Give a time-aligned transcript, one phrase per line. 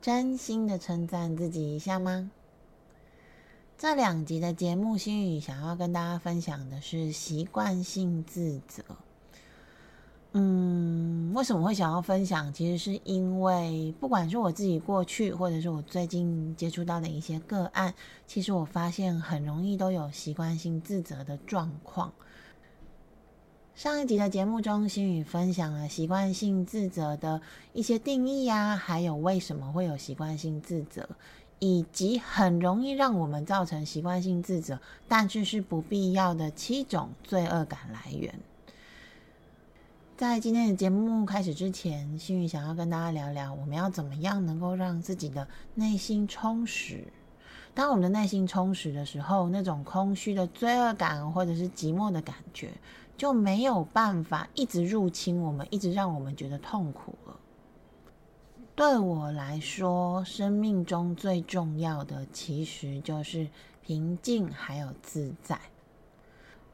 [0.00, 2.30] 真心的称赞自己一下吗？
[3.76, 8.82] 这两集的节目，心语想要跟大家分享的是习惯性自责。
[10.32, 12.50] 嗯，为什么会想要分享？
[12.50, 17.92] 其实是因为，不管是我自己过去，或者是我最近接触到的一些个案，
[18.26, 22.10] 其实我发现很容易都有习惯性自责的状况。
[23.80, 27.40] 上一集的节目中，心宇分享了习惯性自责的
[27.72, 31.08] 一些定义呀，还有为什么会有习惯性自责，
[31.60, 38.38] 以及很容易让我们造成习惯性自责，但是是不必要的七种罪恶感来源。
[40.18, 47.02] 在今天的节目开始之前，心宇想要跟大家聊聊，我们要怎么样能够让自己的内心充实。
[47.72, 52.68] 当我们的内心充实的时候，那种空虚的罪恶感或者是寂寞的感觉。
[53.20, 57.38] 就没有办法一直入侵我们，一直让我们觉得痛苦了。
[58.74, 63.46] 对我来说，生命中最重要的其实就是
[63.82, 65.60] 平静还有自在。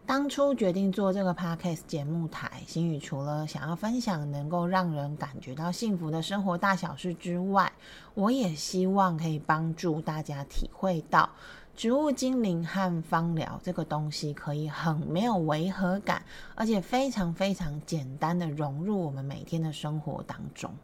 [0.07, 7.73] 当初决定做这个 podcast 节目台，心宇除了想要分享能够让人感觉到幸福的生活大小事之外，
[8.15, 11.29] 我也希望可以帮助大家体会到。
[11.77, 16.25] 植物精灵和芳疗这个东西可以很没有违和感，
[16.55, 20.75] 而且非常非常简单的融入我们每天的生活当中。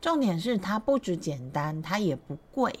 [0.00, 2.72] 重点是它不止简单，它也不贵，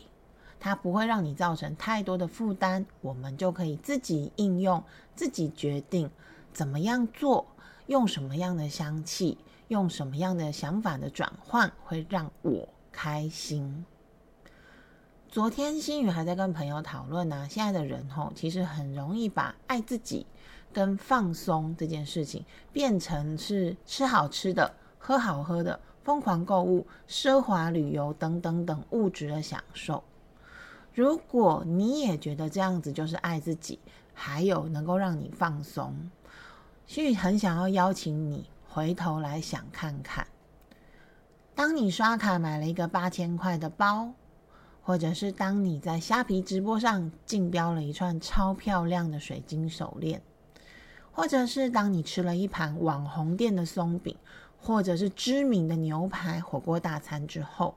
[0.60, 2.86] 它不会让你造成太多的负担。
[3.00, 4.80] 我们就可以自己应用，
[5.16, 6.08] 自己决定
[6.52, 7.44] 怎么样做，
[7.88, 9.36] 用什么样的香气，
[9.66, 13.84] 用什么样的想法的转换会让我开心。
[15.30, 20.26] 昨天新宇还在跟朋友讨论呢，现在的人吼，其实很容易把爱自己
[20.72, 30.02] 跟放松这件事情变成是吃好吃的、喝好喝的、疯狂购物、奢华旅游等等等物质的享受。
[30.94, 33.78] 如果你也觉得这样子就是爱自己，
[34.14, 36.10] 还有能够让你放松，
[36.86, 40.26] 新宇很想要邀请你回头来想看看，
[41.54, 44.14] 当你刷卡买了一个八千块的包。
[44.88, 50.22] 或者是当你在虾皮直播上竞标了一串超漂亮的水晶手链，
[51.12, 54.16] 或者是当你吃了一盘网红店的松饼，
[54.56, 57.74] 或者是知名的牛排火锅大餐之后，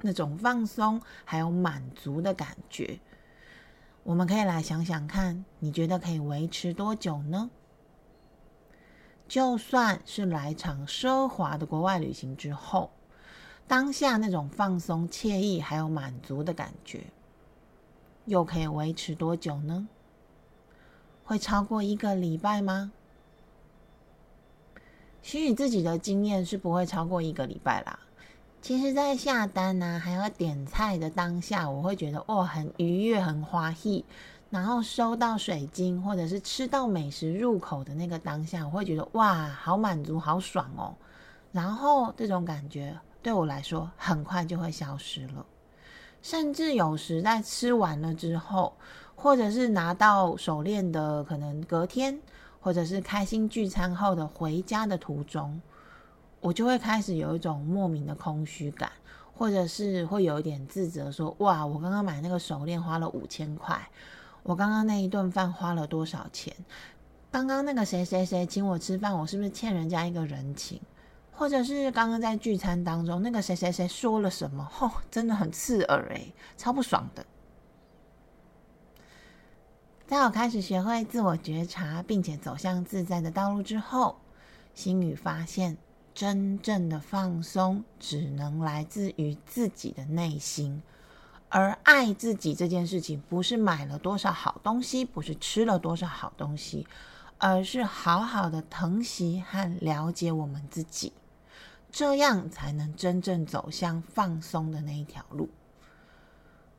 [0.00, 2.98] 那种放松还有满足的感觉，
[4.02, 7.50] 我们可以来想想看，你觉得可以维持多久呢？
[9.28, 12.90] 就算是来场奢华的国外旅行之后。
[13.66, 17.04] 当下那种放松、惬意还有满足的感觉，
[18.26, 19.88] 又可以维持多久呢？
[21.24, 22.92] 会超过一个礼拜吗？
[25.22, 27.98] 心宇自己的经验是不会超过一个礼拜啦。
[28.60, 34.04] 其实，在下单呢，还有点菜的当下，我会觉得哇，很愉悦、很欢喜。
[34.50, 40.94] 然后收到水晶，或者是吃到美食入口的那个当下，我会觉得哇，好满足、好爽哦。
[41.52, 42.94] 然后这种感觉。
[43.22, 45.46] 对我来说，很快就会消失了。
[46.20, 48.74] 甚至有时在吃完了之后，
[49.14, 52.20] 或者是拿到手链的可能隔天，
[52.60, 55.60] 或者是开心聚餐后的回家的途中，
[56.40, 58.90] 我就会开始有一种莫名的空虚感，
[59.34, 63.88] 或者是会有一点自责，说：“哇，我刚刚买那个手链花了五千块，
[64.42, 66.54] 我刚刚那一顿饭花了多少钱？
[67.30, 70.80] 刚刚那个谁谁谁请我吃饭，我是不是欠人家一个人情？”
[71.34, 77.26] 或者是刚刚在聚餐当中，那个谁谁谁说了什么，吼，真的很刺耳诶，超不爽的。
[80.06, 84.20] 在我开始学会自我觉察，并且走向自在的道路之后，
[84.74, 85.78] 心宇发现，
[86.14, 90.82] 真正的放松只能来自于自己的内心，
[91.48, 96.86] 而爱自己这件事情，不是买了多少好东西，不是吃了多少好东西，
[97.38, 101.14] 而是好好的疼惜和了解我们自己。
[101.92, 105.48] 这样才能真正走向放松的那一条路。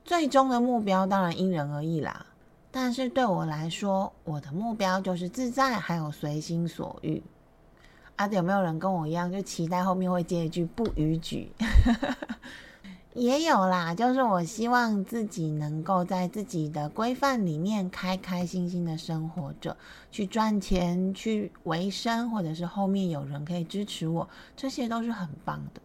[0.04, 2.26] 最终的目标当然因人而异啦，
[2.72, 7.24] 但是对我来说，我的目标就是自在，还有随心所欲。
[8.16, 11.54] 啊，有没有人跟我一样，就期待后面会接一句不逾矩？
[13.16, 19.78] 也有啦，就是我希望自己能够在自己的规范里面开开心心的生活着，
[20.12, 24.28] 去赚钱，去维生，或者是后面有人可以支持我，
[24.58, 25.82] 这些都是很棒的。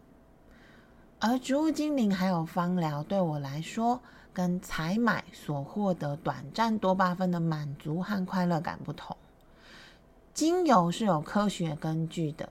[1.19, 3.99] 而植物精灵还有芳疗对我来说，
[4.33, 9.15] 跟采买所获得短暂多巴酚的满足和快乐感不同。
[10.33, 12.49] 精油是有科学根据的，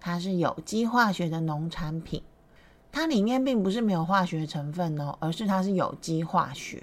[0.00, 2.22] 它是有机化学的农产品。
[2.96, 6.82] 它里面并不是没有化学成分哦，而是它是有机化学。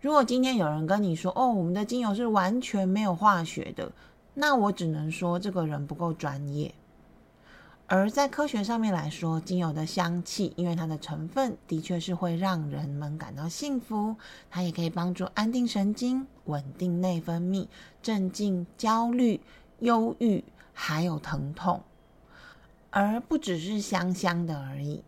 [0.00, 3.92] 如果今天有人跟你说，哦，我们的精油是完全没有化学的，
[4.34, 6.74] 那我只能说这个人不够专业。
[7.86, 14.16] 而在科学上面来说，精油的香气，因为它的成分的确是会让人们感到幸福，
[14.50, 17.68] 它也可以帮助安定神经、稳定内分泌、
[18.02, 19.40] 镇静焦虑、
[19.78, 20.42] 忧郁，
[20.72, 21.82] 还有疼痛，
[22.90, 25.04] 而不只是香香的而已。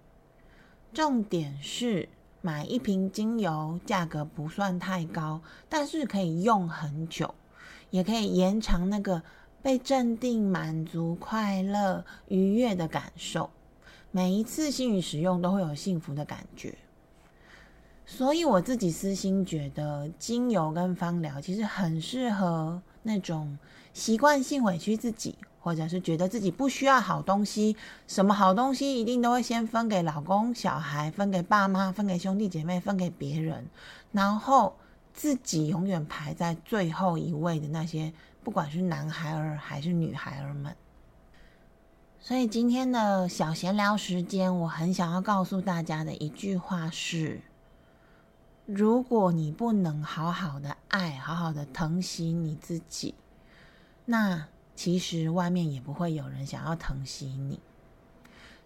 [0.94, 2.08] 重点是
[2.40, 7.34] 买一瓶精油，价格不算太高，但是可以用很久，
[7.90, 9.20] 也可以延长那个
[9.60, 13.50] 被镇定、满足、快乐、愉悦的感受。
[14.12, 16.78] 每一次心语使用都会有幸福的感觉，
[18.06, 23.58] 所以我自己私心觉得，精油跟芳疗其实很适合那种
[23.92, 25.34] 习惯性委屈自己。
[25.64, 27.74] 或者是觉得自己不需要好东西，
[28.06, 33.66] 什么好东西一定都会先分给老公、小孩，分给爸妈，分给兄弟姐妹，分给别人，
[34.12, 34.76] 然后
[35.14, 38.12] 自己永远排在最后一位的那些，
[38.42, 40.76] 不管是男孩儿还是女孩儿们。
[42.20, 47.40] 所以今天的小闲聊时间，我很想要告诉大家的一句话是：
[48.66, 53.14] 如果你不能好好的爱，好好的疼惜你自己，
[54.04, 54.46] 那。
[54.74, 57.60] 其实外面也不会有人想要疼惜你。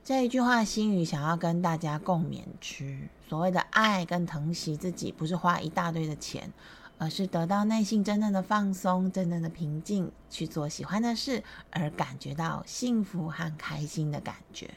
[0.05, 3.09] 这一句话，心语想要跟大家共勉之。
[3.29, 6.51] 所谓的爱跟疼惜自己，不是花一大堆的钱，
[6.97, 14.71] 而是得到内心真正的放松、真正的平静，去做喜欢的事，而感觉到幸福和开心的感觉。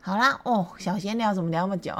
[0.00, 1.92] 好啦，哦，小闲聊怎么聊那么久？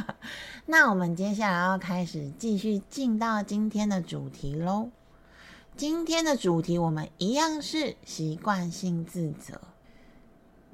[0.66, 4.90] 那我们接下来要开始继续进到今天的主题喽。
[5.76, 9.60] 今天的主题，我们一样是习惯性自责。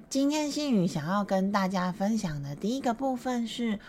[0.09, 3.81] 今天心宇想要跟大家分享的第一个部分是，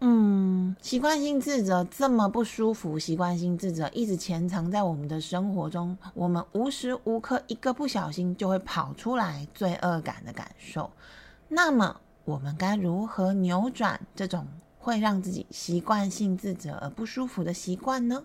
[0.00, 10.90] 嗯，习惯性自责这么不舒服，习惯性自责一直潜藏在我们的生活中，我们无时无刻一个不小心就会跑出来罪恶感的感受。
[11.48, 14.46] 那么，我们该如何扭转这种
[14.78, 18.24] 会让自己习惯性自责而不舒服的习惯呢？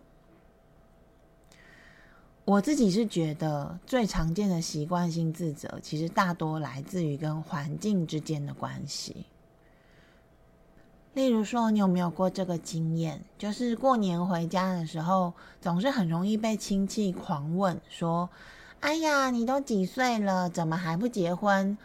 [2.45, 9.25] 我自己是觉得最常见的习惯性自责，其实大多来自于跟环境之间的关系。
[11.13, 13.23] 例如说，你有没有过这个经验？
[13.37, 15.31] 就是过年回家的时候，
[15.61, 18.29] 总是很容易被亲戚狂问说
[18.81, 21.77] ：“哎呀，你都几岁了，怎么还不结婚？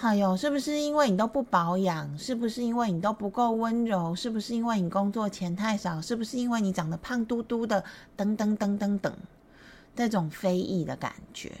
[0.00, 2.16] 哎呦，是不是因为你都不保养？
[2.16, 4.14] 是不是因为你都不够温柔？
[4.14, 6.00] 是不是因为你工作钱太少？
[6.00, 7.82] 是不是因为你长得胖嘟嘟的？
[8.14, 9.12] 等等等等等。”
[9.94, 11.52] 这种非议的感觉，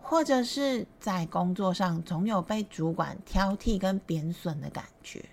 [0.00, 5.24] 或者是在工作上总有被主管挑剔跟贬损的感觉，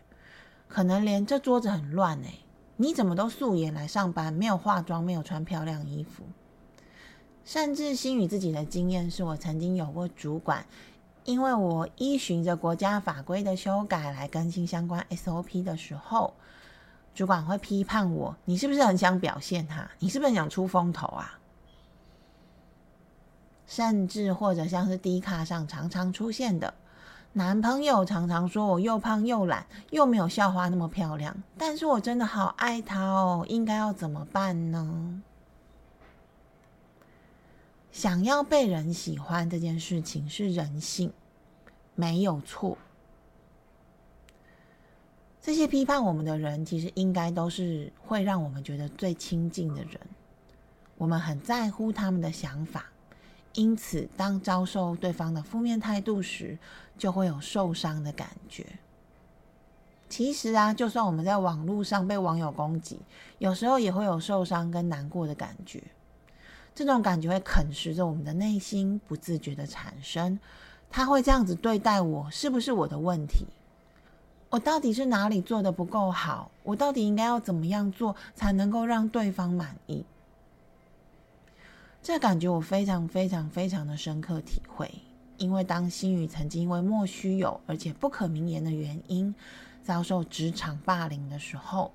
[0.68, 2.34] 可能连这桌子很乱哎，
[2.76, 6.24] 你怎么都素颜来上班，没有化妆，没有穿漂亮衣服，
[7.46, 10.66] 甚至心宇自己的经验是我曾经有过主管，
[11.24, 16.34] 因为我依循着国家法规的修改来更新相关 SOP 的时候，
[17.16, 19.90] 主管会批判我，你是不是很想表现他？
[20.00, 21.40] 你是不是很想出风头啊？
[23.68, 26.74] 甚至或者像是低卡上常常出现的，
[27.34, 35.22] 男朋友常常说我又胖又懒，又没有校花那么漂亮，但是我真的好爱他哦，应该要怎么办呢？
[37.92, 41.12] 想要被人喜欢这件事情是人性，
[41.96, 42.78] 没有错。
[45.42, 50.00] 这些批判我们的人，其实应该都是会让我们觉得最亲近的人，
[50.98, 52.86] 我们很在乎他们的想法。
[53.58, 56.60] 因此，当遭受对方的负面态度时，
[56.96, 58.64] 就会有受伤的感觉。
[60.08, 63.00] 其实啊，就算我们在网络上被网友攻击，
[63.40, 65.82] 有时候也会有受伤跟难过的感觉。
[66.76, 70.40] 这种感觉会啃食着我们的内心，不自觉的产生。
[70.92, 73.48] 他会这样子对待我，是不是我的问题？
[74.52, 76.52] 我到底是哪里做的不够好？
[76.62, 80.06] 我到底应该要怎么样做才能够让对方满意？
[82.02, 84.90] 这感觉我非常非常非常的深刻体会，
[85.38, 89.34] 因为当新宇曾经因为莫须有而且不可名言的原因，
[89.84, 91.92] 遭受职场霸凌的时候，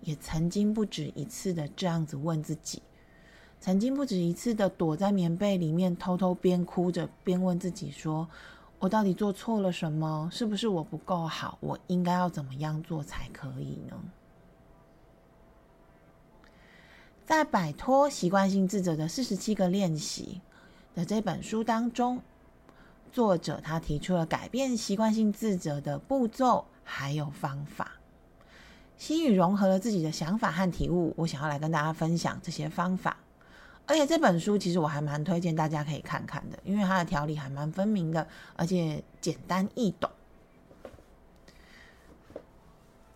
[0.00, 2.82] 也曾经不止一次的这样子问自己，
[3.60, 8.28] 曾经不止一次的躲在棉被里面偷偷边哭着边问自己说
[8.80, 10.28] ：“我到底做错了什么？
[10.32, 11.56] 是不是我不够好？
[11.60, 13.96] 我应该要怎么样做才可以呢？”
[17.32, 20.42] 在摆脱习惯性自责的四十七个练习
[20.94, 22.20] 的这本书当中。
[23.10, 27.92] 作者他提出了改变习惯性自责的步骤还有方法，
[28.98, 33.16] 心语融合了自己的想法和体悟，我想要来跟大家分享这些方法。
[33.86, 40.10] 而且这本书其实我还蛮推荐大家可以看看的，因为它的条理还蛮分明的，而且简单易懂。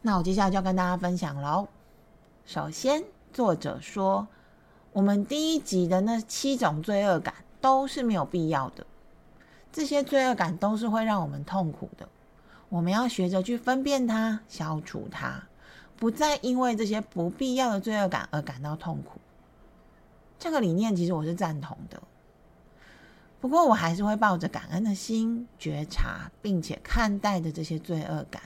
[0.01, 1.69] 那我接下来就要跟大家分享喽。
[2.47, 3.05] 首先，
[3.37, 4.27] 作者说，
[4.95, 8.87] 我们第一集的那七种罪恶感都是没有必要的。
[9.71, 12.09] 这些罪恶感都是会让我们痛苦的，
[12.71, 15.43] 我们要学着去分辨它、消除它，
[15.99, 19.21] 不再因为这些不必要的罪恶感而感到痛苦。
[20.39, 22.03] 这个理念其实我是赞同的，
[23.39, 28.45] 不过我还是会抱着感恩的心觉察，并且看待的这些罪恶感。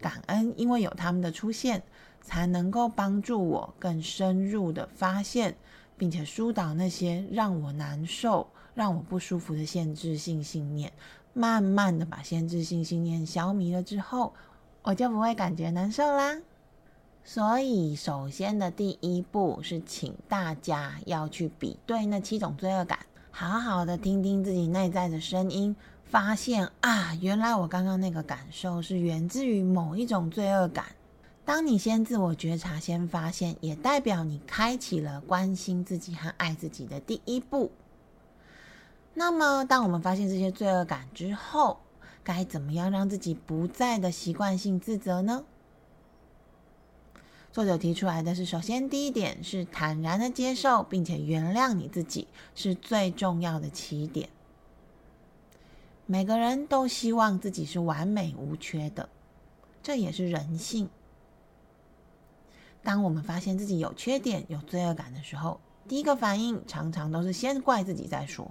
[0.00, 1.82] 感恩，因为有他们的出现，
[2.22, 5.54] 才能够帮助我更深入的发现，
[5.98, 8.48] 并且疏导那些让我难受。
[8.74, 10.90] 让我不舒服的限制性信念，
[11.34, 14.32] 慢慢的把限制性信念消弭了之后，
[14.80, 16.40] 我就不会感觉难受啦。
[17.22, 23.00] 所以，首先的第一步是，请大家要去比对那七种罪恶感，
[23.30, 25.76] 好好的听听自己内在的声音，
[26.06, 30.86] 发现啊，原来我刚刚那个感受是源自于某一种罪恶感。
[31.44, 37.72] 当你先自我觉察，先发现，也代表你开启了关心自己和爱自己的第一步。
[39.14, 41.80] 那么，当我们发现这些罪恶感之后，
[42.22, 45.44] 该怎么样让自己不再的习惯性自责呢？
[47.52, 54.30] 作者提出来的是：首先，第一点是坦然的接受并且原谅你自己，是最重要的起点。
[56.06, 59.08] 每个人都希望自己是完美无缺的，
[59.82, 60.88] 这也是人性。
[62.82, 68.50] 当我们发现自己有缺点、有罪恶感的时候，第一个反应常常都是先怪自己再说。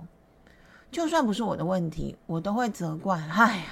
[0.91, 3.17] 就算不是我的问题，我都会责怪。
[3.17, 3.65] 哎呀，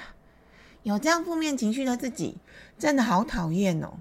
[0.82, 2.38] 有这样负面情绪的自己，
[2.78, 3.98] 真的好讨厌哦！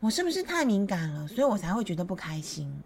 [0.00, 2.82] 我是不是太敏感了，所以我才会觉得不开心？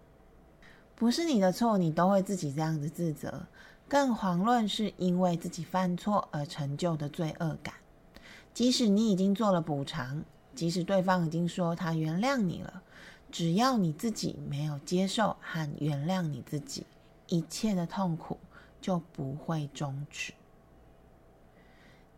[0.95, 3.47] 不是你的错，你都会自己这样子自责，
[3.87, 7.73] 更遑论是因为自己犯错而成就的罪恶感。
[8.53, 10.23] 即使你已经做了补偿，
[10.59, 12.83] 即使对方已经说他原谅你了，
[13.31, 16.85] 只要你自己没有接受和原谅你自己，
[17.27, 18.37] 一切的痛苦。
[18.81, 20.33] 就不会终止。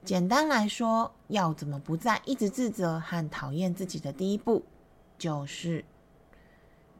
[0.06, 4.64] 简单来说，要怎么不再一直自责和讨厌自己的第一步，
[5.18, 5.84] 就是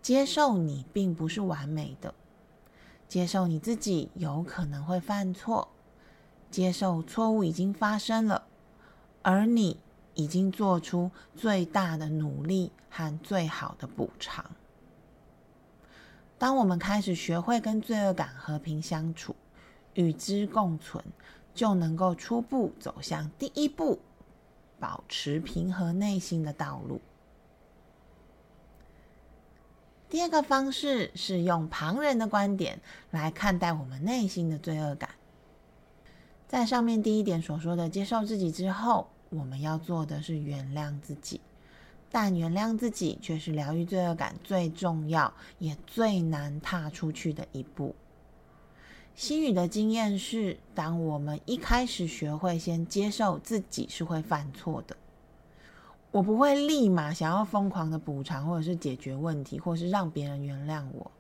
[0.02, 2.16] 接受你并不是完美的，
[3.08, 5.68] 接受你自己有可能会犯错，
[6.50, 8.48] 接受错误已经发生了，
[9.22, 9.78] 而你
[10.14, 14.46] 已经做出最大的努力和最好的补偿。
[16.38, 19.36] 当我们开始学会跟罪恶感和平相处。
[19.94, 21.04] 与之共存，
[21.54, 24.00] 就能够初步走向第一步，
[24.80, 27.02] 保持平和内心的道路。
[30.08, 35.10] 第二个方式是用旁人的观点来看待我们内心的罪恶感。
[36.48, 41.40] 在上面第一点所说的接受自己之后，我们要做的是原谅自己，
[42.12, 47.96] 但原谅自己却是疗愈罪恶感最重要也最难踏出去的一步。
[49.16, 54.98] 心语的经验是，当我们一开始学会先接受自己是会犯错的，
[56.12, 61.12] 我不会立马想要疯狂的补偿，或者是解决问题，或是让别人原谅我，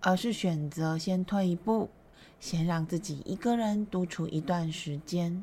[0.00, 1.88] 而是选择先退一步，
[2.38, 5.42] 先让自己一个人独处一段时间，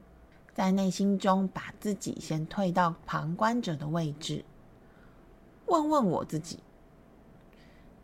[0.54, 4.46] 在内心中把自己先退到旁观者的位置，
[5.66, 6.60] 问问我自己：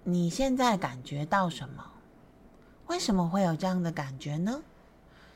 [0.04, 1.86] 你现在感觉到什么？
[2.88, 4.64] 为什么会有这样的感觉呢？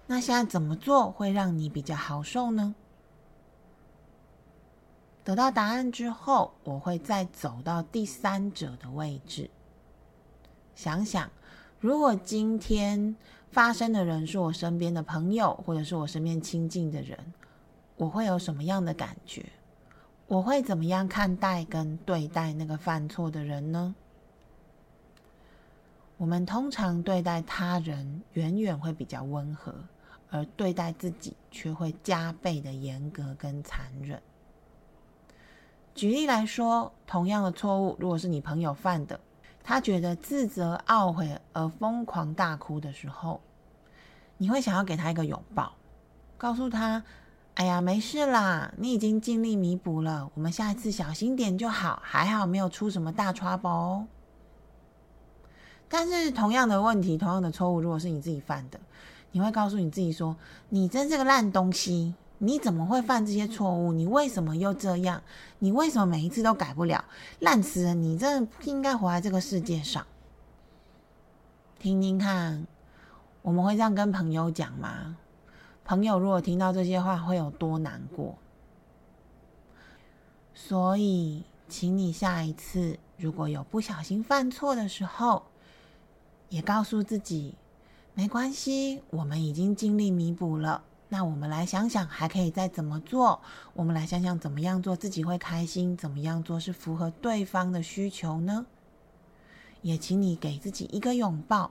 [0.08, 2.74] 那现在怎么做会让你比较好受呢？
[5.24, 9.50] 得到答案之后，我会再走到第三者的位置，
[10.76, 11.30] 想想
[11.80, 13.16] 如果今天
[13.54, 17.16] 发生的人是我身边的朋友，或者是我身边亲近的人，
[17.98, 19.46] 我会有什么样的感觉？
[20.26, 23.94] 我会怎么样看待跟对待那个犯错的人呢？
[26.18, 29.72] 我们通常对待他人远远会比较温和，
[30.32, 34.20] 而对待自己却会加倍的严格跟残忍。
[35.94, 39.20] 举例来说，同样的错误，如果是你朋友犯的，
[39.64, 43.40] 他觉得自责、懊悔而疯狂大哭的时候，
[44.38, 45.74] 你会想要给他一个拥抱，
[46.38, 47.04] 告诉他
[47.56, 54.06] ：“哎呀，没事啦，你已经尽力弥补了，我们下一次小心点就好，还好没有出什么大 trouble。”
[55.88, 58.80] 但是同样的问题，同样的错误，如果是你自己犯的，
[59.32, 60.36] 你会告诉你自己说
[60.70, 63.94] ：“你真是个烂东西。”你怎么会犯这些错误？
[63.94, 65.24] 你为什么又这样？
[65.60, 67.06] 你为什么每一次都改不了？
[67.40, 67.94] 烂死了！
[67.94, 70.06] 你真的不应该活在这个世界上。
[71.80, 72.68] 听听看，
[73.42, 75.16] 我们会这样跟朋友讲吗？
[75.86, 78.38] 朋友如果听到这些话，会有多难过？
[80.54, 85.44] 所以，请你下一次如果有不小心犯错的时候，
[86.50, 87.56] 也告诉自己，
[88.14, 90.84] 没关系，我们已经尽力弥补了。
[91.14, 93.40] 那我们来想想，还可以再怎么做？
[93.76, 95.96] 我们来想想，怎么样做自己会开心？
[95.96, 98.66] 怎么样做是符合对方的需求呢？
[99.84, 101.70] 也请你给自己一个拥抱，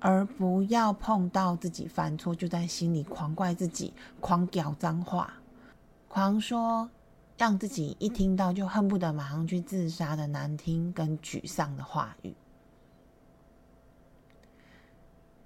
[0.00, 5.34] 而不要碰到自己犯错就在心里狂怪自己、狂屌脏话、
[6.08, 6.90] 狂说
[7.38, 12.34] 让自己一听到就恨不得马上去自杀的难听跟沮丧的话语。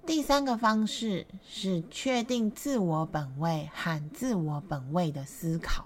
[0.05, 5.85] 第三个方式是确定自我本位和自我本位的思考，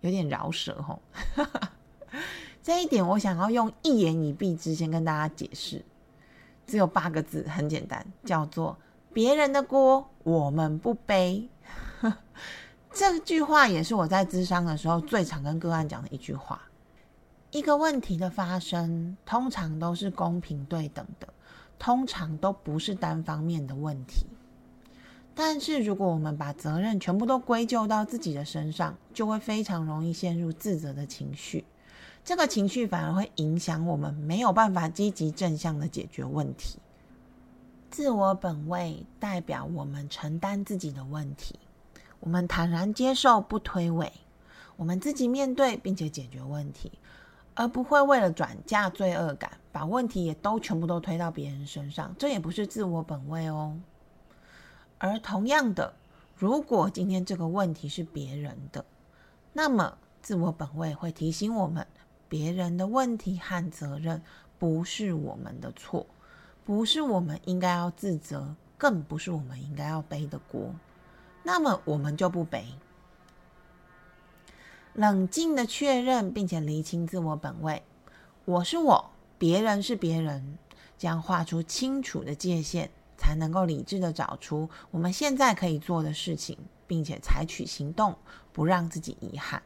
[0.00, 1.02] 有点饶舌吼。
[2.62, 5.84] 这一点我想要用一言以蔽之，先跟大家解释。
[6.66, 8.76] 只有八个字，很简单，叫做
[9.12, 11.48] “别人的锅我们不背”。
[12.90, 16.60] 这句话也是我在咨商的时候最常跟个案讲的一句话。
[17.50, 21.28] 一个问题的发生，通常都是公平对等的。
[21.78, 24.26] 通常都不是单方面的问题，
[25.34, 31.64] 但是如果我们把责任全部都归咎到自己的身上，就会非常容易陷入自责的情绪。
[32.24, 36.78] 这个情绪反而会影响我们没有办法积极正向的解决问题。
[37.90, 41.58] 自我本位代表我们承担自己的问题，
[42.20, 44.10] 我们坦然接受不推诿，
[44.76, 46.92] 我们自己面对并且解决问题。
[47.54, 53.78] 而不会为了转嫁罪恶感，把问题也都全部都推到别人身上，这也不是自我本位哦。
[54.98, 55.94] 而同样的，
[56.34, 58.84] 如果今天这个问题是别人的，
[59.52, 61.86] 那么自我本位会提醒我们，
[62.28, 64.20] 别人的问题和责任
[64.58, 66.04] 不是我们的错，
[66.64, 70.74] 不是我们应该要自责，更不是我们应该要背的锅，
[71.44, 72.64] 那么我们就不背。
[74.94, 77.84] 冷静的确认，并且厘清自我本位，
[78.44, 80.58] 我是我，别人是别人，
[80.98, 88.16] 这样画出清楚的界限，才能够理智的找出我们现在可以做的事情，并且采取行动，
[88.52, 89.62] 不让自己遗憾。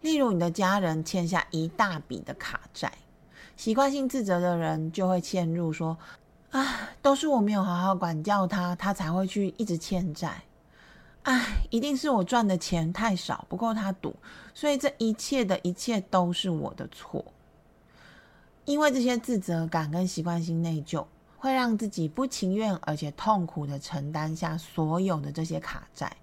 [0.00, 2.92] 例如，你的家人欠下一大笔的卡债，
[3.56, 5.98] 习惯性自责的人就会陷入说
[6.50, 10.44] ：“啊，都是我没有好好管教他，他才会去一直欠债。”
[11.24, 14.14] 唉，一定是我赚的钱太少，不够他赌，
[14.54, 17.22] 所以这一切的一切都是我的错。
[18.68, 21.06] 因为这些自责感跟习惯性内疚，
[21.38, 26.14] 会让自己不情愿而且痛苦的承担下所有的这些卡债，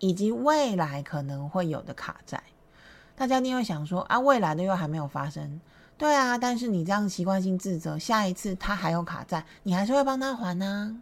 [0.00, 2.42] 以及未来可能会有的卡债。
[3.16, 5.58] 大家一定会想说啊，未来的又还没有发生，
[5.96, 11.00] 对啊，但是你这样习惯性自责，下一次他还有卡债，你还是会帮他还呢？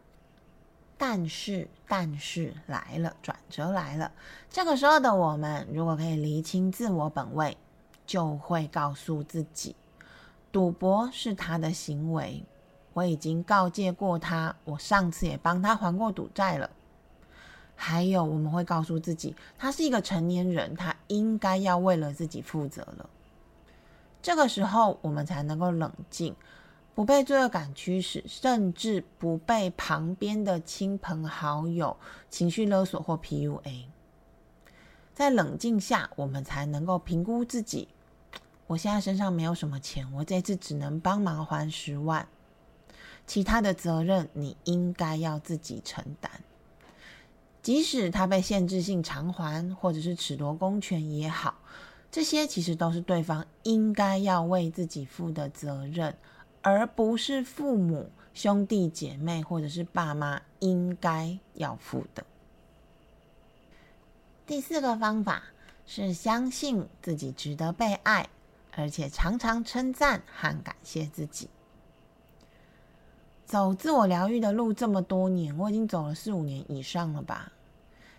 [0.97, 4.13] 但是，但是来了，转折来了。
[4.49, 7.57] 这个时候的我们，如果可以厘清自我本位，
[8.07, 9.75] 就会告诉自己，
[10.53, 12.45] 赌博是他的行为，
[12.93, 16.71] 我已经告诫过他，我上次也帮他还过赌债了。
[17.75, 23.09] 还有，我们会告诉自己，他是一个成年人，他应该要为了自己负责了。
[24.21, 26.37] 这个时候，我们才能够冷静。
[26.95, 31.97] 不被罪恶感驱使，甚至不被旁边的亲朋好友
[32.29, 33.87] 情绪勒索或 PUA，
[35.15, 37.89] 在冷静下，我们才能够评估自己。
[38.73, 42.27] 我现在身上没有什么钱，我这次只能帮忙还十万，
[43.27, 46.31] 其他的责任你应该要自己承担。
[47.63, 51.55] 即使他被限制性偿还，或者是褫夺公权也好，
[52.11, 56.17] 这些其实都是对方应该要为自己负的责任。
[56.63, 62.25] 而不是父母、兄弟姐妹或者是爸妈应该要负的。
[64.47, 65.43] 第四个方法
[65.85, 68.29] 是相信自己值得被爱，
[68.75, 71.49] 而且常常称赞和感谢自己。
[73.45, 77.53] 走自我疗愈的路这么多年，我已经走了四五年以上了吧。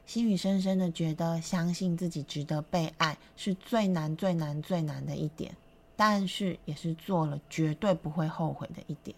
[0.06, 5.56] 心语深深的觉得，相信自己值得被爱是最难、最难、最难的一点，
[5.96, 9.16] 但是也是做了绝对不会后悔的一点。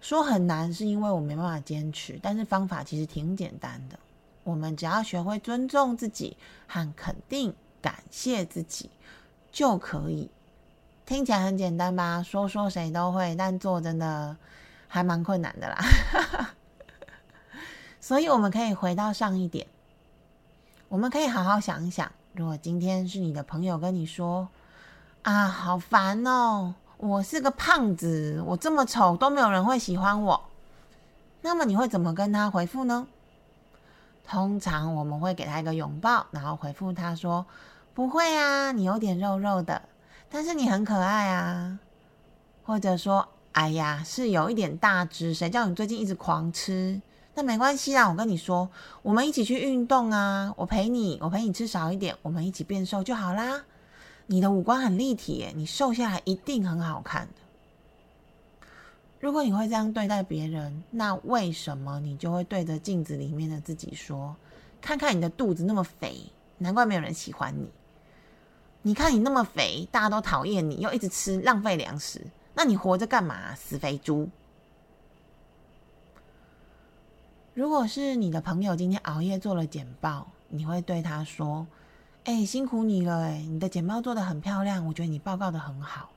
[0.00, 3.98] 说很难，是因为我没办法坚持，但是方法其实挺简单的。
[4.44, 6.36] 我们只要学会尊重自己
[6.66, 8.90] 和肯定、感谢自己，
[9.50, 10.30] 就可以。
[11.06, 12.22] 听起来很简单吧？
[12.22, 14.36] 说说谁都会，但做真的
[14.86, 15.78] 还蛮困难的啦。
[18.00, 19.66] 所以我们可以回到上一点，
[20.88, 24.48] 我们可以好好想一想：如果今天是你的朋友跟你说
[25.22, 30.44] ：“啊，好烦哦，我是个胖子，我这么丑都没有人会喜欢我。”
[31.42, 33.06] 那么你会怎么跟他回复呢？
[34.26, 37.44] 通常我们会给他一个拥抱，然后回复他说
[38.00, 39.82] ：“不会啊，你有点肉肉的，
[40.30, 41.78] 但是你很可爱啊。”
[42.64, 46.98] 或者说：“哎呀，是有一点大只，谁叫你最近一直狂吃？”
[47.36, 48.70] 那没关系啦，我跟你说，
[49.02, 50.54] 我们一起去运动啊！
[50.56, 53.64] 我陪你，我陪你吃少一点，我们一起变瘦就好啦。
[54.28, 58.62] 你的五官很立体，你瘦下来一定很好看的。
[59.20, 64.34] 如果你会这样对待别人，那为什么你就会对着镜子里面的自己说
[64.80, 66.16] ：“看看你的肚子那么肥，
[66.56, 67.70] 难怪没有人喜欢你。
[68.82, 73.54] 你看你那么肥，大家都讨厌你，又一直吃，浪费粮食，那你活着干嘛？
[73.54, 74.28] 死肥猪！”
[77.52, 81.66] 如果是你的朋友今天熬夜做了简报，你会对他说
[82.24, 86.10] ：“哎，辛苦你了，哎，你的简报做的很漂亮，我觉得你报告的很好。”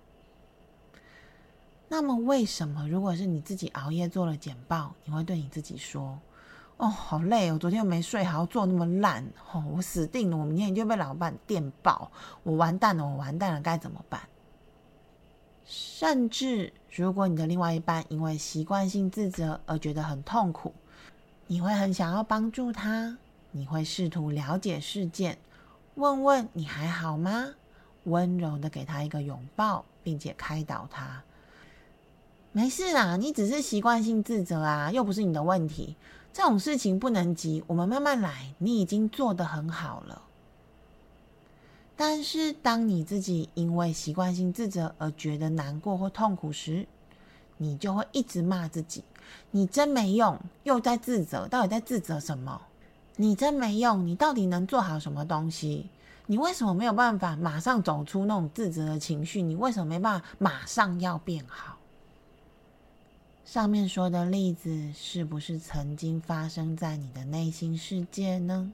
[1.89, 6.17] 那么，为什么如果是你自己熬夜做了简报，你会对你自己说
[6.77, 12.11] ：“哦，好累哦，昨天又没睡好，做那么烂，哦，我死定了，我明天一定被老板电爆，
[12.43, 14.21] 我完蛋了，我完蛋了，该怎么办？”
[15.65, 20.73] 甚至，如果你的另外一半因为习惯性自责而觉得很痛苦。
[21.47, 23.17] 你会很想要帮助他，
[23.51, 25.37] 你会试图了解事件，
[25.95, 27.49] 问问你还好吗？
[28.05, 31.23] 温柔的给他一个拥抱，并且开导他。
[32.55, 35.95] 没事啦，你只是习惯性自责啊，又不是你的问题。
[36.31, 38.53] 这种事情不能急，我们慢慢来。
[38.59, 40.21] 你已经做得很好了。
[41.95, 46.85] 但是，当你自己因为习惯性自责而觉得难过或痛苦时，
[47.57, 49.03] 你就会一直骂自己。
[49.49, 52.61] 你真没用，又在自责，到底在自责什么？
[53.15, 55.89] 你真没用，你到底能做好什么东西？
[56.27, 59.41] 你为什么没有办法马上走出那种自责的情绪？
[59.41, 61.72] 你为什么没办法马上要变好？
[63.45, 68.71] 上面说的例子是不是曾经发生在你的内心世界呢？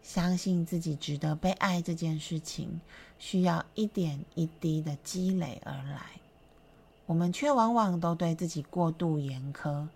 [0.00, 2.80] 相信自己值得被爱这件事情，
[3.18, 6.12] 需要一点一滴的积累而来。
[7.04, 9.88] 我们却往往都对自己过度严苛，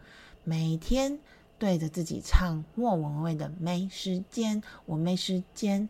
[0.44, 1.18] 每天
[1.58, 5.88] 对着自己唱莫文蔚的“没时间，我没时间”，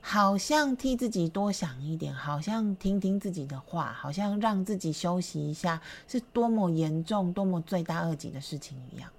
[0.00, 9.10] 好像替自己多想一点，好像听听自己的话，好像让自己休息一下，是多么严重、多么罪大恶极的事情一样。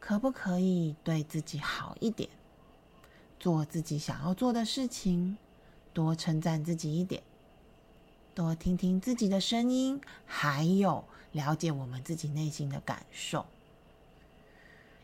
[0.00, 2.28] 可不可以对自己好一点，
[3.38, 5.38] 做自己想要做的事情，
[5.94, 7.22] 多称赞自己一点？
[8.34, 13.46] 多听听自己的声音，还有了解我们自己内心的感受。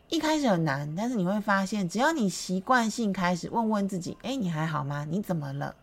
[0.09, 5.05] 一开始很难，但是你会发现，只要你习惯性开始问问自己：“哎，你还好吗？
[5.09, 5.73] 你怎么了？”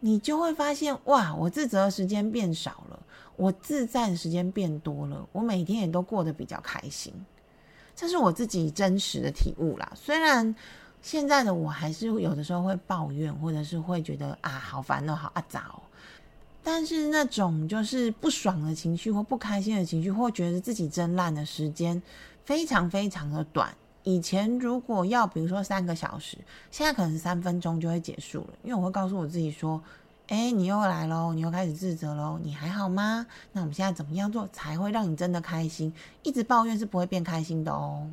[0.00, 3.00] 你就会发现，哇，我自责的时间变少了，
[3.36, 7.12] 我自在的时间变多了，我每天也都过得比较开心。
[7.94, 9.90] 这是我自己真实的体悟啦。
[9.94, 10.54] 虽然
[11.00, 15.74] 现在的我还是有的时候会抱怨，或者是会觉得啊，好烦哦，好阿杂。
[16.62, 22.00] 但是那种就是不爽的情绪或不开心的情绪，或觉得自己真烂的时间，
[22.46, 23.76] 非常非常的短。
[24.04, 26.38] 以前如果要比如说三个小时，
[26.70, 28.54] 现在可能是三分钟就会结束了。
[28.62, 29.82] 因为我会告诉我自己说
[30.28, 33.26] ：“哎，你又来喽，你又开始自责喽，你还好吗？
[33.50, 35.92] 那我们现在怎么样做才会让你真的开心？
[36.22, 38.08] 一直抱怨是不会变开心的哦。”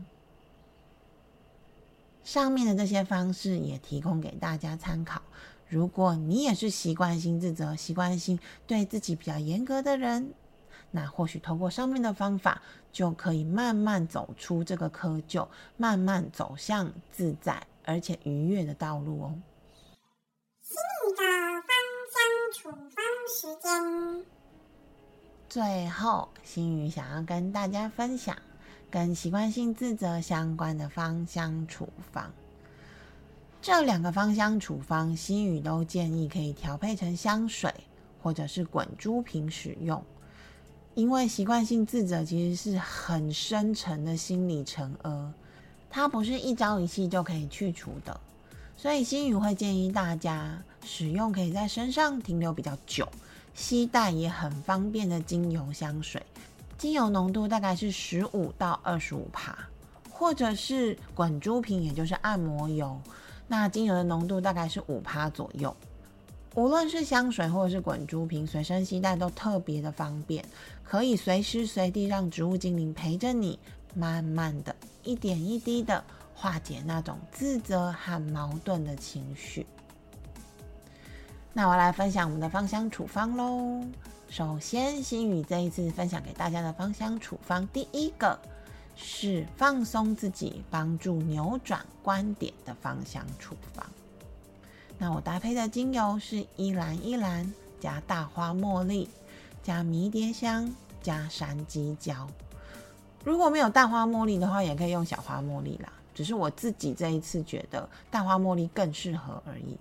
[2.25, 5.21] 上面的这些方式也提供给大家参考。
[5.69, 10.33] 如果你也是习惯性自责、习惯性对自己比较严格的人，
[10.95, 19.33] 那或许透过上面的方法，就可以慢慢走出这个窠臼，慢慢走向自在而且愉悦的道路哦。
[20.61, 21.23] 心语的
[21.65, 21.73] 芳
[22.13, 22.21] 香
[22.53, 24.25] 处方时间，
[25.49, 28.37] 最后心语想要跟大家分享
[28.91, 32.31] 跟习惯性自责相关的芳香处方。
[33.63, 37.73] 这两个芳香处方，心语都建议可以调配成香水，
[38.21, 40.03] 或者是滚珠瓶使用。
[40.95, 45.31] 因为习惯性自责其实是很深沉的心理沉疴，
[45.89, 48.19] 它不是一朝一夕就可以去除的。
[48.77, 53.07] 所以心宇会建议大家使用可以在身上停留比较久、
[53.55, 56.21] 携带也很方便的精油香水，
[56.77, 59.57] 精油浓度大概是十五到二十五帕，
[60.11, 62.99] 或者是滚珠瓶，也就是按摩油，
[63.47, 65.75] 那精油的浓度大概是五帕左右。
[66.55, 70.45] 无论是香水或者是滚珠瓶，随身携带都特别的方便，
[70.83, 73.57] 可以随时随地让植物精灵陪着你，
[73.95, 76.03] 慢慢的一点一滴的。
[76.35, 79.65] 化解那种自责和矛盾的情绪。
[81.53, 83.81] 那我来分享我们的芳香处方喽。
[84.29, 88.37] 首先，心宇这一次分享给大家的芳香处方，第一个
[88.97, 93.85] 是放松自己、帮助扭转观点的芳香处方。
[94.97, 99.07] 那我搭配的精油是依兰依兰加大花茉莉
[99.63, 100.69] 加迷迭香
[101.01, 102.27] 加山鸡椒。
[103.23, 105.91] 如果没有大花茉莉的话，也可以用小花茉莉啦。
[106.13, 109.75] 只是我自己这一次觉得大花茉莉更适合而已。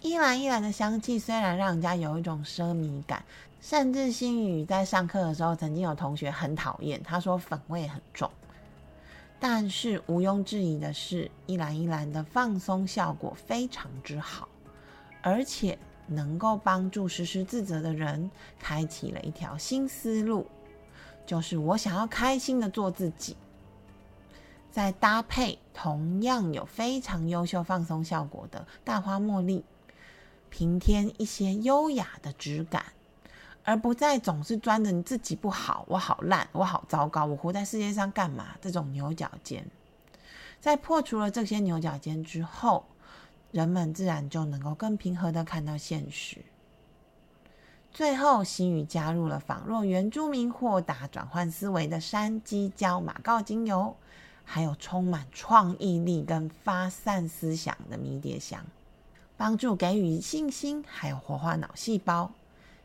[0.00, 3.22] 依兰依兰的香气虽然让人家有一种奢靡感，
[3.60, 8.28] 甚至心宇在上课的时候曾经有同学很讨厌，他说粉味很重。
[9.38, 14.48] 但是毋庸置疑的是，依兰依兰的放松效果非常之好，
[15.22, 15.78] 而且
[16.10, 20.46] 能够帮助实施自责的人开启了一条新思路，
[21.24, 23.36] 就是我想要开心的做自己。
[24.70, 29.64] 再搭配同样有非常优秀放松效果的大花茉莉，
[30.48, 32.84] 平添一些优雅的质感，
[33.64, 38.54] 而不再总是钻着你自己不好，我好烂，我好糟糕，我活在世界上干嘛？
[38.60, 39.68] 这种牛角尖，
[40.60, 42.84] 在破除了这些牛角尖之后，
[43.52, 46.38] 人们自然就能够更平和的看到现实。
[47.92, 53.96] 最后，心宇加入了仿若原住民豁达转换思维的山鸡椒马告精油。
[54.42, 58.66] 还有充满创意力跟发散思想的迷迭香，
[59.36, 62.32] 帮助给予信心，还有活化脑细胞。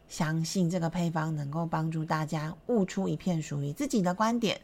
[0.07, 4.61] 相信这个配方能够帮助大家悟出一片属于自己的观点，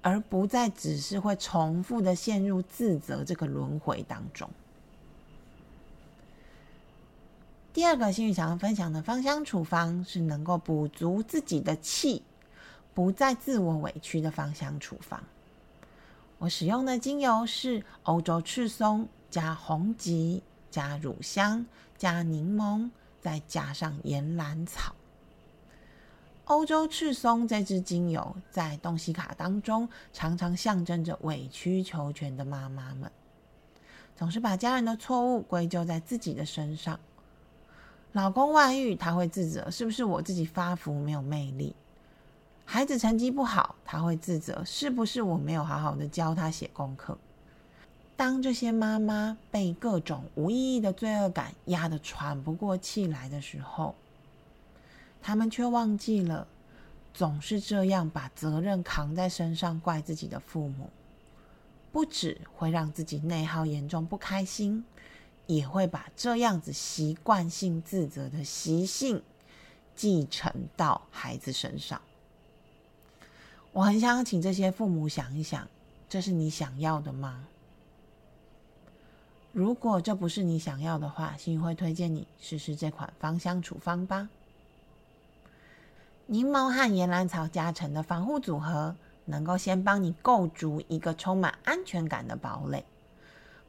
[0.00, 4.48] 而不再只是会重复的陷入自责这个轮回当中。
[7.74, 12.22] 第二个幸运想要分享的芳香处方是能够补足自己的气，
[12.94, 15.20] 不再自我委屈的芳香处方。
[16.38, 21.66] 我使用的精油是欧洲赤松加红极加乳香
[21.98, 22.88] 加柠檬，
[23.20, 24.94] 再加上岩兰草。
[26.44, 33.10] 欧洲赤松这支精油在东西卡当中，常常象征着委曲求全的妈妈们，
[34.14, 37.00] 总是把家人的错误归咎在自己的身上。
[38.14, 41.74] 老公外遇，他会自责，是不是我自己发福没有魅力？
[42.64, 47.18] 孩子成绩不好，他会自责，是不是我没有好好的教他写功课？
[48.16, 53.96] 当这些妈妈被各种无意义的罪恶感压得喘不过气来的时候，
[55.20, 56.46] 他们却忘记了，
[57.12, 60.88] 总是这样把责任扛在身上怪自己的父母，
[61.90, 64.84] 不止会让自己内耗严重不开心，
[65.46, 69.22] 也会把这样子习惯性自责的习性
[69.94, 72.00] 继承到孩子身上。
[73.72, 75.68] 我很想请这些父母想一想，
[76.08, 77.44] 这是你想要的吗？
[79.52, 84.28] 如果这不是你想要的话，心宇会推荐你试试这款芳香处方吧。
[86.26, 92.84] 柠檬和岩兰草加成的防护组合，能够先帮你构筑一个充满安全感的堡垒，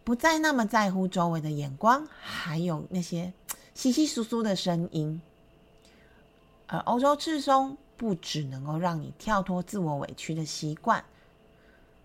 [0.06, 3.34] 不再那么在乎周围的眼光，还有那些
[3.74, 5.22] 稀稀疏疏的声音。
[6.68, 7.78] 而欧洲赤松。
[7.98, 11.02] 不只能够让你跳脱自我委屈的习惯，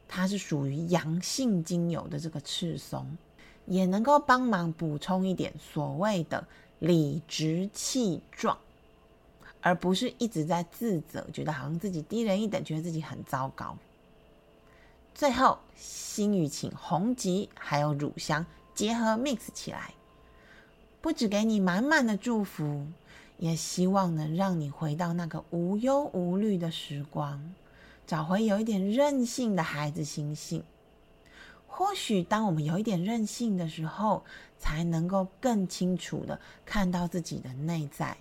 [0.07, 3.05] 它是属于阳性精油的这个赤松，
[3.67, 6.47] 也能够帮忙补充一点所谓的
[6.79, 8.57] 理直气壮，
[9.61, 13.77] 而不是一直在自责，觉得好像自己低人一等，觉得自己很糟糕。
[15.21, 19.93] 最后，心语请红吉还有乳香结合 mix 起来，
[21.03, 22.87] 不止给你满满的祝福。
[23.37, 27.55] 也希望能让你回到那个无忧无虑的时光，
[28.07, 30.65] 找回有一点任性的孩子心性。
[31.67, 34.25] 或许当我们有一点任性的时候，
[34.59, 38.17] 才能够更清楚的看到自己的内在，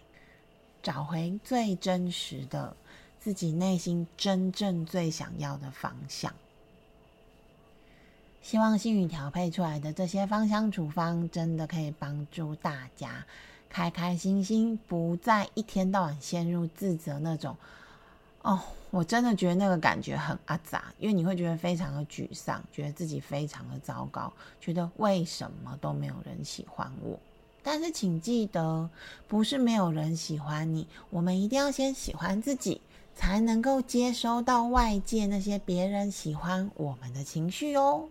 [0.83, 2.75] 找回最真实的
[3.21, 6.33] 自己内心真正最想要的方向。
[8.41, 13.25] 希望星宇调配出来的这些芳香处方，真的可以帮助大家。
[13.69, 17.55] 开开心心，不再一天到晚陷入自责那种。
[18.41, 27.19] 哦，我真的觉得那个感觉很阿杂，因为你会觉得非常的沮丧，觉得自己非常的糟糕，觉得为什么都没有人喜欢我。
[27.61, 28.89] 但是请记得，
[29.27, 32.81] 不是没有人喜欢你，我们一定要先喜欢自己，
[33.13, 38.07] 才能够接收到外界那些别人喜欢我们的情绪哦。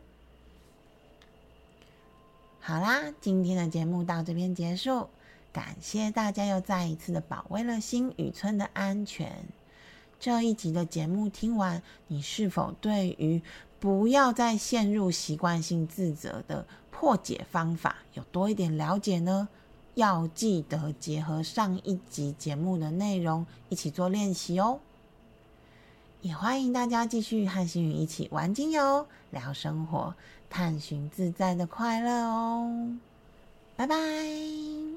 [2.69, 5.09] 好啦，今天的节目到这边结束，
[5.55, 9.47] 感谢大家又再一次的保卫了新宇村的安全。
[10.21, 13.41] 这一集的节目听完，你是否对于
[13.81, 19.49] 不要再陷入习惯性自责的破解方法有多一点了解呢？
[19.95, 24.81] 要记得结合上一集节目的内容一起做练习哦。
[26.21, 30.15] 也欢迎大家继续和星宇一起玩精油、聊生活、
[30.49, 32.97] 探寻自在的快乐哦。
[33.77, 34.88] 拜拜。